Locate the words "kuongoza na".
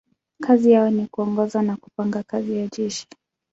1.07-1.75